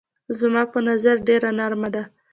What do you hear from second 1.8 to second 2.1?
ده.